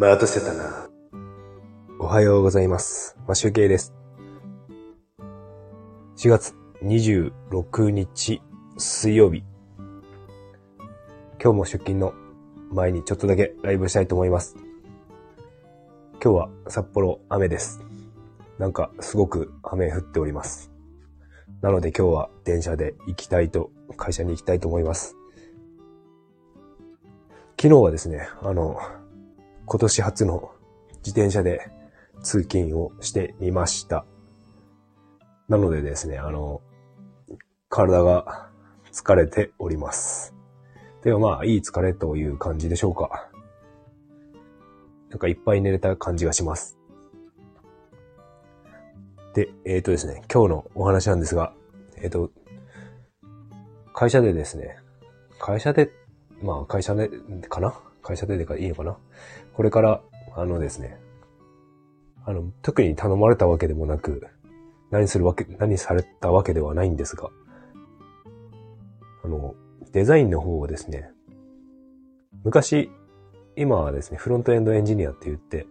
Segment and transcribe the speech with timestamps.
[0.00, 0.88] 待たせたな。
[1.98, 3.18] おはようございます。
[3.26, 3.92] まあ、集計です。
[6.16, 8.40] 4月26日
[8.78, 9.44] 水曜日。
[11.38, 12.14] 今日も出勤の
[12.70, 14.56] 前にちょっとだけライブしたいと思います。
[16.12, 17.82] 今日は札幌雨です。
[18.58, 20.72] なんかすごく雨降っております。
[21.60, 25.14] なので今日は電車で行きたいと、会社に行きたいと思います。
[27.60, 28.80] 昨日はですね、あの、
[29.66, 30.52] 今年初の
[31.04, 31.70] 自転車で
[32.22, 34.04] 通勤をしてみました。
[35.48, 36.60] なのでですね、あの、
[37.68, 38.50] 体が
[38.92, 40.34] 疲れております。
[41.02, 43.30] でもまあ、いい疲れという感じでしょうか。
[45.08, 46.78] なんかいっぱい寝れた感じがします。
[49.34, 51.52] で、えっ、とですね、今日のお話なんですが、
[51.96, 52.30] えっ、と、
[53.94, 54.76] 会社でですね、
[55.38, 55.90] 会社で、
[56.42, 57.08] まあ会社で、
[57.48, 58.96] かな会社ででかいいのかな？
[59.54, 60.02] これから、
[60.36, 60.98] あのですね、
[62.24, 64.26] あの、特に頼まれたわけでもなく、
[64.90, 67.30] 何するわけ、何されたわけではないんですが、
[69.24, 69.54] あの、
[69.92, 71.10] デザインの方をですね、
[72.44, 72.90] 昔、
[73.56, 75.66] 今はですね、フロントエンドエンジニアって言って、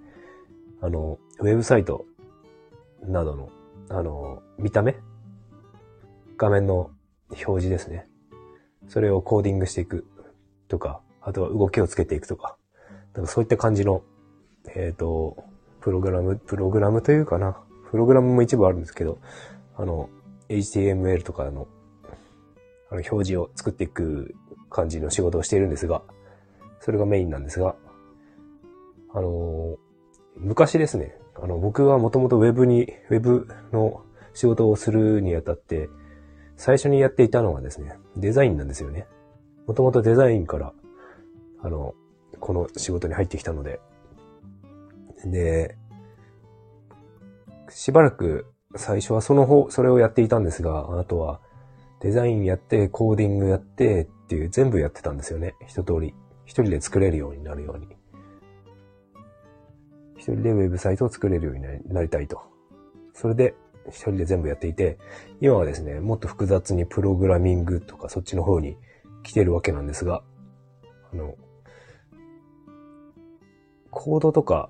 [0.81, 2.05] あの、ウェブサイト
[3.01, 3.49] などの、
[3.89, 4.97] あの、見た目
[6.37, 6.91] 画面の
[7.29, 8.07] 表示ですね。
[8.87, 10.05] それをコーディングしていく
[10.67, 12.57] とか、あとは動きをつけていくとか、
[13.13, 14.01] なんかそういった感じの、
[14.75, 15.37] えっ、と、
[15.79, 17.59] プログラム、プログラムというかな。
[17.91, 19.19] プログラムも一部あるんですけど、
[19.77, 20.09] あの、
[20.49, 21.67] HTML とかの、
[22.89, 24.33] あの、表示を作っていく
[24.71, 26.01] 感じの仕事をしているんですが、
[26.79, 27.75] それがメインなんですが、
[29.11, 29.77] あの
[30.37, 35.89] 昔ですね、あの、僕はもともとウェブに、ウェブの仕事をするにあたって、
[36.57, 39.07] 最初にやっていたのはですね、デザインなんですよね。
[39.67, 40.73] もともとデザインから、
[41.61, 41.93] あの、
[42.39, 43.79] この仕事に入ってきたので、
[45.25, 45.77] で、
[47.69, 51.39] しばらく最初はその方、それをやっていたんですが、あとは
[52.01, 55.55] デザインやって、コーディングやってっていう全部やってたんですよね。
[55.67, 56.13] 一通り。
[56.45, 57.87] 一人で作れるようになるように。
[60.17, 61.61] 一人でウェブサイトを作れるように
[61.93, 62.41] なりたいと。
[63.13, 63.53] それで
[63.87, 64.97] 一人で全部やっていて、
[65.41, 68.77] 今はですね、もっと複雑にプログラミングとかそっちの方に
[69.23, 70.23] 来てるわけなんですが、
[71.11, 71.35] あの、
[73.91, 74.69] コードとか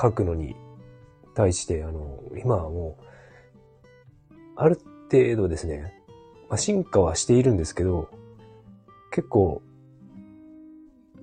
[0.00, 0.56] 書くのに
[1.34, 3.04] 対して、あの、今はもう、
[4.56, 5.94] ある程度ですね、
[6.48, 8.08] まあ、進化はしているんですけど、
[9.10, 9.62] 結構、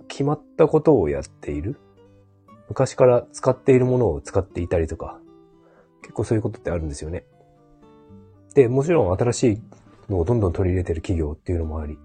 [0.08, 1.78] 決まったことをやっている
[2.68, 5.20] 昔から使っているものを使っていたりとか、
[6.02, 7.26] 結構そういうことってあるんですよね。
[8.54, 9.62] で、もちろん新しい
[10.10, 11.98] のをどんどん取り入れてる企業っていうのもあり。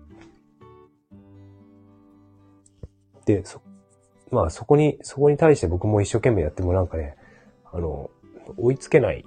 [3.26, 3.60] で、そ、
[4.30, 7.16] まあそこに、そこに対して僕も一生懸命やってもなんかね、
[7.72, 8.10] あの、
[8.56, 9.24] 追いつけない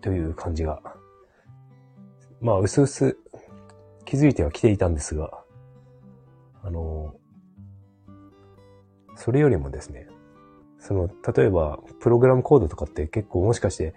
[0.00, 0.80] という感じが、
[2.40, 3.16] まあ、うすうす
[4.04, 5.30] 気づいてはきていたんですが、
[6.62, 7.14] あの、
[9.16, 10.08] それよりもですね、
[10.78, 13.94] その、例えば、プログラムコードとかって結構もしかして、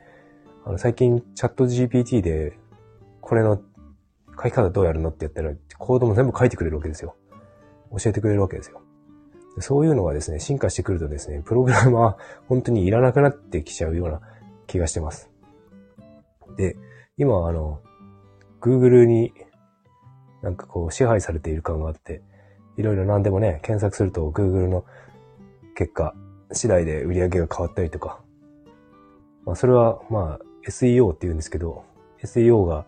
[0.64, 2.58] あの、最近チャット GPT で、
[3.20, 3.62] これの
[4.42, 7.16] 書き方どうやるのってやったら、コードも全部書いてくれるわけですよ。
[7.92, 8.82] 教えてくれるわけですよ。
[9.60, 14.22] そういうのがですね、進化してくるとですね、プログラムは本当にいらなくなってきちゃうような
[14.68, 15.30] 気がしてます。
[16.58, 16.76] で、
[17.18, 17.82] 今あの、
[18.62, 19.34] Google に
[20.42, 22.22] なんかこう支配されている感があって、
[22.78, 24.86] いろいろ何でもね、検索すると Google の
[25.76, 26.14] 結果
[26.52, 28.20] 次第で売り上げが変わったりとか、
[29.46, 31.84] まあそれはまあ SEO って言うんですけど、
[32.24, 32.86] SEO が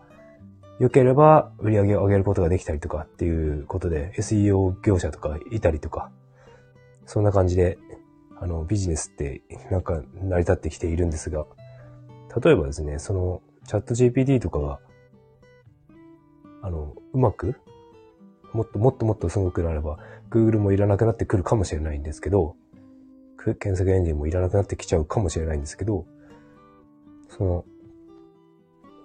[0.78, 6.10] 良ければ売り上げを上げることができたりとかっていうことで SEO 業者とかいたりとか、
[7.10, 7.76] そんな感じで、
[8.36, 11.44] あの、ビジネスってなんか成り立ってきているんですが、
[12.40, 14.78] 例えばですね、その、チャット GPT とかが、
[16.62, 17.56] あの、うまく、
[18.52, 19.98] もっともっともっとすごくなれば、
[20.30, 22.54] Google もいらなくなってくるかもしれないんですけど、
[23.42, 26.06] 検索エンジンもいらなくなってきちゃうかもしれないんですけど、
[27.28, 27.64] その、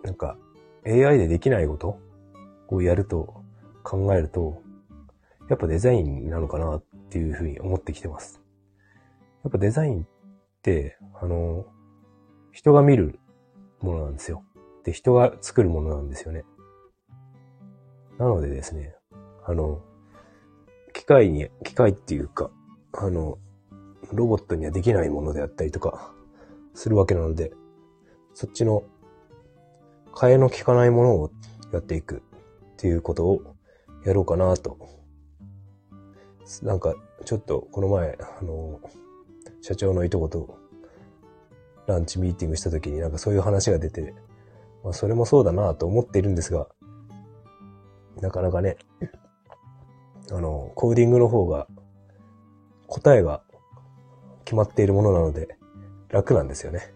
[0.03, 0.37] なんか、
[0.85, 1.97] AI でできないこと
[2.67, 3.41] をやると
[3.81, 4.61] 考えると、
[5.49, 6.83] やっぱデザインなのかなっ
[7.15, 8.41] っていうふうに思ってきてます。
[9.45, 10.05] やっぱデザインっ
[10.61, 11.65] て、あの、
[12.51, 13.21] 人が見る
[13.79, 14.43] ものなんですよ。
[14.83, 16.43] で、人が作るものなんですよね。
[18.19, 18.95] なのでですね、
[19.45, 19.81] あの、
[20.91, 22.51] 機械に、機械っていうか、
[22.91, 23.37] あの、
[24.11, 26.13] ロボットにはできないものであったりとか、
[26.73, 27.53] するわけなので、
[28.33, 28.83] そっちの、
[30.13, 31.31] 替えの効かないものを
[31.71, 32.23] やっていく
[32.73, 33.55] っていうことを
[34.05, 34.77] やろうかなと。
[36.61, 38.79] なんか、ちょっとこの前、あの、
[39.61, 40.57] 社長のいとこと
[41.87, 44.13] ランチミーティングした時になんかそういう話が出て、
[44.83, 46.67] まあそれもそうだなと思っているんですが、
[48.21, 48.77] なかなかね、
[50.31, 51.67] あの、コーディングの方が
[52.87, 53.41] 答えが
[54.43, 55.57] 決まっているものなので
[56.09, 56.93] 楽なんですよね。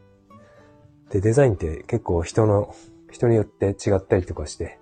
[1.11, 2.73] で、デザインって結構人の、
[3.11, 4.79] 人によって違ったりとかして、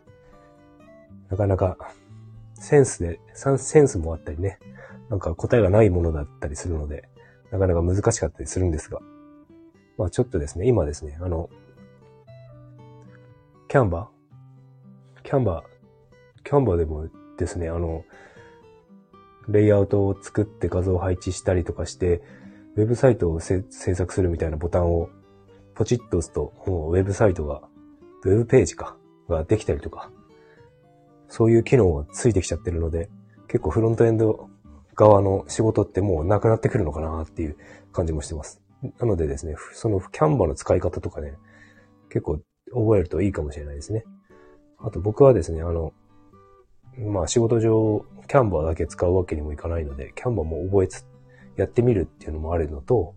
[1.30, 1.78] なかなか
[2.60, 3.20] センスで、
[3.58, 4.60] センスもあったりね、
[5.10, 7.08] なんか答えがないものだったりするので、
[7.52, 9.00] なかなか難しかったりするんですが、
[9.98, 11.50] まあちょっとですね、今ですね、あの、
[13.68, 15.24] キャンバー？
[15.24, 18.04] キャンバー、キャンバーでもですね、あの、
[19.48, 22.22] レイアウトを作って画像を配置したりとかして、
[22.76, 25.10] ウェブサイトを制作するみたいなボタンを
[25.74, 27.62] ポチッと押すと、もうウェブサイトが、
[28.24, 28.98] ウェブページか、
[29.30, 30.12] ができたりとか、
[31.30, 33.10] そういう機能がついてきちゃってるので、
[33.48, 34.50] 結構フロントエンド
[34.96, 37.58] 側の仕事ってもうなくなってくるのかなっていう
[37.92, 38.62] 感じもしてます。
[39.00, 41.34] なのでですね、そのキャンバーの使い方とかね、
[42.10, 42.40] 結構
[42.74, 44.04] 覚えるといいかもしれないですね。
[44.80, 45.94] あと僕はですね、あの、
[46.98, 51.06] まあ仕事上、 Canva だけ使うわけにもいかないので、 Canva も覚えつ、
[51.56, 53.16] やってみるっていうのもあるのと、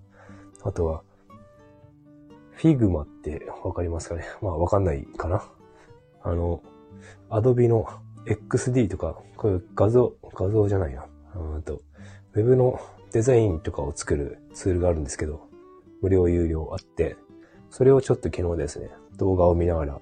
[0.63, 1.03] あとは、
[2.53, 4.25] Figma ってわかりますかね？
[4.43, 5.43] まあわかんないかな。
[6.23, 6.63] あの、
[7.29, 7.87] Adobe の
[8.27, 11.07] XD とか、こういう画像、画像じゃないな。
[11.37, 11.83] うんと、
[12.35, 12.81] ウェブの
[13.13, 15.49] デザインとかを作るツールがあるんですけど、
[16.03, 17.17] 無料有料あって、
[17.71, 20.01] それをちょっと昨日ですね、動画を見ながら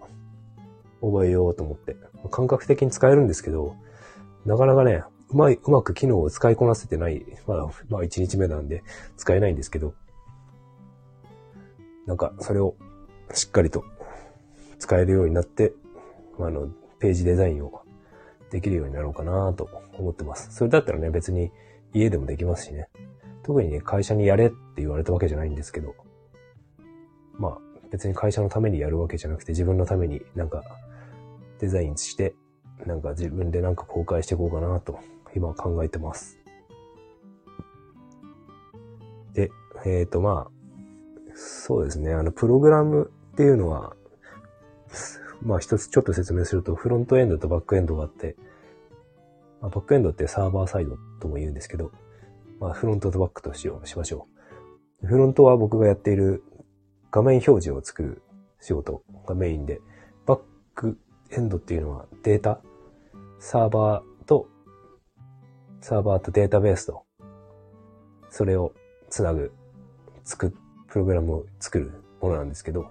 [1.00, 1.96] 覚えようと思って、
[2.30, 3.76] 感覚的に使えるんですけど、
[4.44, 7.58] なかなかね、うまい、うまく機能を使いこなせてない、まあ、
[7.88, 8.82] まあ1日目なんで
[9.16, 9.94] 使えないんですけど、
[12.06, 12.74] なんかそれを
[13.34, 13.84] しっかりと
[14.78, 15.72] 使えるようになって、
[16.46, 16.68] あの、
[16.98, 17.82] ページデザインを
[18.50, 19.68] できるようになろうかなと
[19.98, 20.54] 思ってます。
[20.54, 21.50] それだったらね、別に
[21.92, 22.88] 家でもできますしね。
[23.42, 25.94] 特にね、会社にやれって言われたわけじゃないんですけど、
[27.38, 27.58] まあ、
[27.90, 30.62] 別に会社のためにやるわけじゃなくて自分のためになんか
[31.58, 32.34] デザインして、
[32.86, 34.98] なんか自分でなんか公開していこうかなと
[35.34, 36.38] 今考えてます。
[39.32, 39.50] で、
[39.84, 40.50] えっ、ー、とまあ、
[41.34, 43.94] そうですね、あの、プログラムっていうのは、
[45.42, 48.36] まあ一つちょっと説明すると、フロントエンドとバックエンドがあって、
[49.60, 51.92] まあ、バックエンドってサーバーサイドとも言うんですけど、
[52.60, 54.26] まあフロントとバックとしよう、しましょ
[55.02, 55.06] う。
[55.06, 56.42] フロントは僕がやっている
[57.10, 58.22] 画面表示を作る
[58.60, 59.80] 仕事がメインで、
[60.26, 60.40] バッ
[60.74, 60.98] ク
[61.30, 62.60] エンドっていうのはデータ、
[63.38, 64.48] サーバーと、
[65.80, 67.04] サーバーとデータベースと、
[68.30, 68.72] それを
[69.08, 69.52] つなぐ、
[70.24, 70.54] 作、
[70.88, 72.90] プログラムを作るものなんですけど、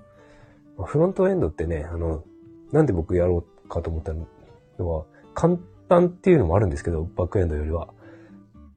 [0.85, 2.23] フロントエンドってね、あの、
[2.71, 7.89] なんで僕やろうかと思ったのは、簡単っていうのもあるんですけど、バックエンドよりは。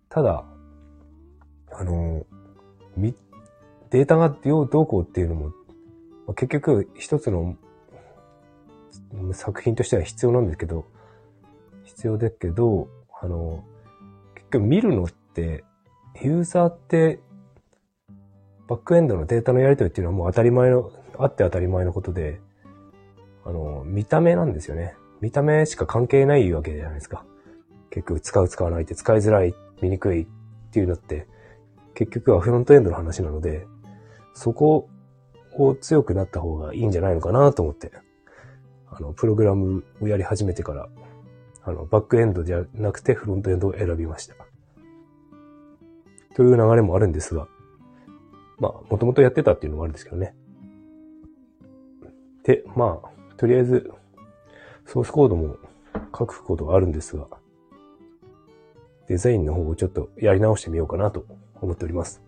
[0.08, 0.44] ただ、
[1.72, 2.24] あの、
[2.96, 3.14] み、
[3.90, 5.52] データがどうこうっていうのも、
[6.34, 7.56] 結局一つの
[9.32, 10.84] 作品としては必要なんですけど、
[11.84, 12.88] 必要ですけど、
[13.20, 13.64] あの、
[14.34, 15.64] 結局見るのって、
[16.22, 17.20] ユーザーって、
[18.68, 22.40] バックエンドのデータのやり取りっていうのはもう当たり前の、あって当たり前のことで、
[23.50, 24.94] あの、見た目なんですよね。
[25.20, 27.24] 見た目しか関係ないわけじゃないですか。
[27.90, 30.26] 結局使う使わないって使いづらい、見にくいっ
[30.70, 31.26] ていうのって、
[31.94, 33.66] 結局はフロントエンドの話なので、
[34.34, 34.88] そこ
[35.58, 37.90] を強くなった方がいいんじゃないのかなと思って、
[38.88, 40.88] あの、プログラムをやり始めてから、
[41.62, 44.36] あの、バックエンドじゃなくてフロントエンドを選びました。
[46.36, 47.48] という流れもあるんですが、
[48.58, 50.36] まあ、もともとやってたっていうのもあるんですけどね。
[52.44, 53.90] で、まあ、とりあえず、
[54.84, 55.56] ソースコードも
[56.16, 57.26] 書くことがあるんですが、
[59.08, 61.24] デザインの方をちょっとやり直してみようかなと
[61.62, 62.20] 思っております。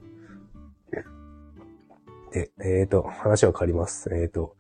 [2.33, 4.09] で、えっ、ー、と、話は変わります。
[4.15, 4.57] えっ、ー、と、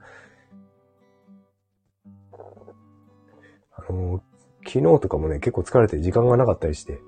[3.75, 4.23] あの、
[4.66, 7.00] 昨日とかもね、結構疲れて時間がなかったりして、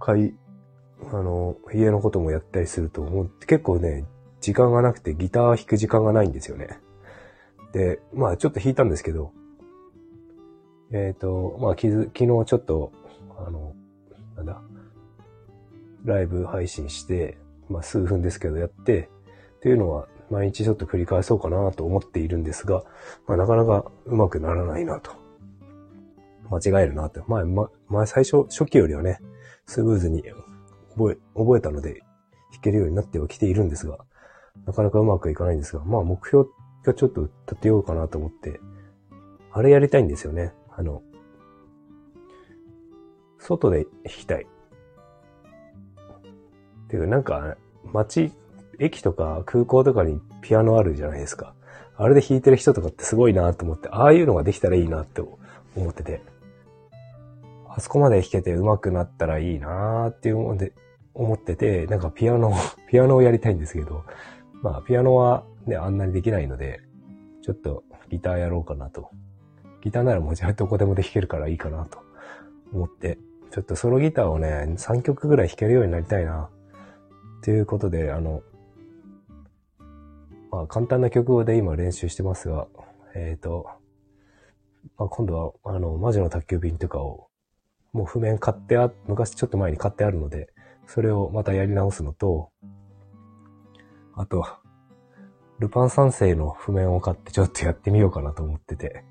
[0.00, 0.34] かい、
[1.12, 4.04] あの、家のこともやったりすると、もう結構ね、
[4.40, 6.80] 時間がなくてギター弾く時間がないんですよね。
[7.74, 9.32] で、まあちょっと弾いたんですけど、
[10.92, 12.92] えっ、ー、と、まあ昨日ちょっと、
[13.44, 13.74] あの、
[14.36, 14.62] なんだ、
[16.04, 17.36] ライブ配信して、
[17.68, 19.10] まあ数分ですけどやって、
[19.56, 22.84] っていうのは毎日ちょっと繰り返そうかなと思っているんですが、
[23.26, 25.10] まあなかなかうまくならないなと。
[26.50, 27.20] 間違えるなって。
[27.26, 29.18] 前、ま、前最初、初期よりはね、
[29.66, 30.22] スムーズに
[30.96, 32.02] 覚え、覚えたので
[32.52, 33.98] 弾けるようになってはきているんですが、
[34.64, 36.46] なかなかうまくいかないんですが、まあ目標
[36.84, 38.60] がちょっと立てようかなと思って、
[39.52, 40.52] あれやりたいんですよね。
[40.70, 41.02] あの、
[43.38, 44.46] 外で弾きたい。
[46.88, 47.56] ていうかなんか、
[47.92, 48.32] 街、
[48.78, 51.54] 駅とか空港とかにピアノあるじゃないですか。
[51.96, 55.20] あれで弾いてる人とかってすごいなと思って、ああいうのができたらいいなって
[55.76, 56.22] 思ってて。
[57.68, 60.72] あそこまで弾けて上手くなったらいいなって思って
[61.12, 62.52] 思ってて、なんかピアノ、
[62.88, 64.04] ピアノをやりたいんですけど、
[64.62, 66.80] まあピアノはね、あんなにできないので、
[67.42, 69.10] ちょっとギターやろうかなと。
[69.82, 71.98] ギターならもうじゃあどこでもで弾けるからいいかなと
[72.72, 73.18] 思って、
[73.50, 76.48] ちょっとソロギターをね、3曲ぐらい弾けるようになりたいな。
[77.42, 78.42] ということで、あの、
[80.50, 82.66] まあ簡単な曲で今練習してますが、
[83.14, 83.66] えっ、ー、と、
[84.96, 87.28] まあ今度はあの、魔女の宅急便とかを、
[87.92, 90.48] もう譜面買ってあ、昔ちょっと前に買ってあるので、
[90.86, 92.50] それをまたやり直すのと、
[94.14, 94.44] あと、
[95.64, 99.02] ルパン三世の譜面を買ってちょっとやってみようかなと思ってて。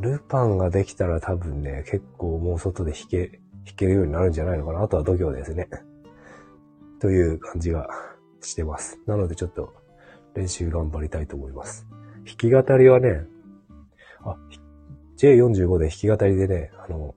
[0.00, 4.82] ルパンができたら多分ね、結構もう外で弾け、弾けるようになるんじゃないのかな。
[4.82, 5.68] あとは度胸ですね。
[6.98, 7.88] という感じが
[8.40, 8.98] してます。
[9.06, 9.72] なのでちょっと
[10.34, 11.86] 練習頑張りたいと思います。
[12.26, 13.26] 弾き語りはね、
[14.24, 14.36] あ、
[15.16, 17.14] J45 で弾き語りでね、あの、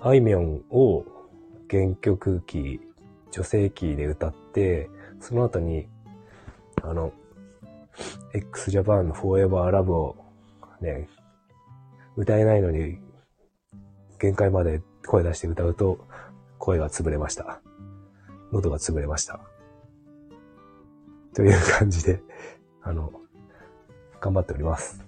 [0.00, 1.04] あいみょんを
[1.68, 2.80] 原曲キー、
[3.32, 5.88] 女性キーで歌って、その後に、
[6.88, 7.12] あの、
[8.32, 10.16] x ジャパンの Forever Love を
[10.80, 11.08] ね、
[12.16, 12.98] 歌えないのに、
[14.18, 16.06] 限界まで声出して歌うと、
[16.58, 17.60] 声が潰れました。
[18.52, 19.40] 喉が潰れました。
[21.34, 22.22] という感じで、
[22.82, 23.12] あの、
[24.20, 25.04] 頑張っております。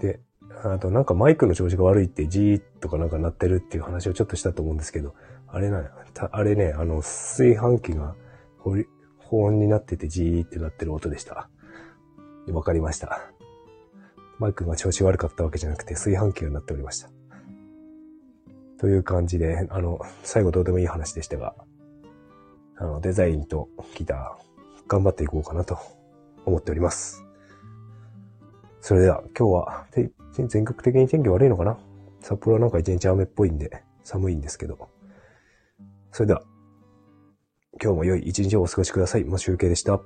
[0.00, 0.20] で、
[0.64, 5.14] あとなんかマイクの調子が悪いってジーとかなんか鳴ってるっていう話をちょっとしたと思うんですけど、
[5.50, 5.90] あれな、
[6.30, 8.14] あれね、あの、炊飯器が
[8.58, 11.48] 保温になっててジーってなってる音でした。
[12.52, 13.30] わかりました。
[14.38, 17.10] マイクが調子悪かったわけじゃなくて炊飯器が鳴っておりました。
[18.78, 21.54] という感じで、あの、最後どうでもいい話でしたが、
[22.76, 25.78] あの、デザインとギター、頑張っていこうかなと
[26.46, 27.24] 思っております。
[28.80, 29.86] それでは、今日は、
[30.30, 31.76] 全国的に天気悪いのかな？
[32.20, 34.88] 札幌はなんか一日雨っぽいんで、寒いんですけど。
[36.18, 36.42] それでは、
[37.80, 39.24] 今日も良い一日をお過ごしください。
[39.24, 40.00] もう集計でした。